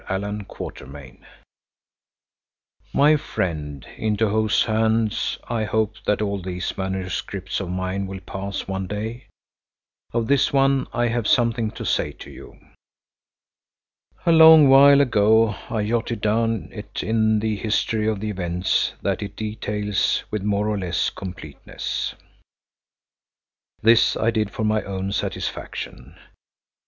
ALLAN 0.09 0.45
QUATERMAIN 0.45 1.23
My 2.91 3.15
friend, 3.17 3.85
into 3.97 4.29
whose 4.29 4.63
hands 4.65 5.37
I 5.47 5.65
hope 5.65 5.97
that 6.05 6.23
all 6.23 6.41
these 6.41 6.75
manuscripts 6.75 7.59
of 7.59 7.69
mine 7.69 8.07
will 8.07 8.19
pass 8.21 8.67
one 8.67 8.87
day, 8.87 9.27
of 10.11 10.25
this 10.25 10.51
one 10.51 10.87
I 10.91 11.09
have 11.09 11.27
something 11.27 11.69
to 11.73 11.85
say 11.85 12.13
to 12.13 12.31
you. 12.31 12.57
A 14.25 14.31
long 14.31 14.69
while 14.69 15.01
ago 15.01 15.49
I 15.69 15.85
jotted 15.87 16.19
down 16.21 16.71
in 16.71 16.73
it 17.35 17.41
the 17.41 17.55
history 17.57 18.07
of 18.07 18.19
the 18.21 18.31
events 18.31 18.93
that 19.03 19.21
it 19.21 19.35
details 19.35 20.23
with 20.31 20.41
more 20.41 20.67
or 20.67 20.79
less 20.79 21.11
completeness. 21.11 22.15
This 23.83 24.17
I 24.17 24.31
did 24.31 24.49
for 24.49 24.63
my 24.63 24.81
own 24.81 25.11
satisfaction. 25.11 26.15